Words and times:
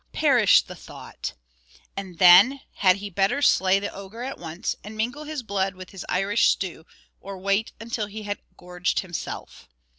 Perish 0.13 0.63
the 0.63 0.73
thought! 0.73 1.33
And 1.95 2.17
then, 2.17 2.61
had 2.77 2.95
he 2.95 3.11
better 3.11 3.39
slay 3.43 3.77
the 3.79 3.93
ogre 3.93 4.23
at 4.23 4.39
once, 4.39 4.75
and 4.83 4.97
mingle 4.97 5.25
his 5.25 5.43
blood 5.43 5.75
with 5.75 5.91
his 5.91 6.07
Irish 6.09 6.49
stew, 6.49 6.87
or 7.19 7.37
wait 7.37 7.71
until 7.79 8.07
he 8.07 8.23
had 8.23 8.39
gorged 8.57 9.01
himself." 9.01 9.69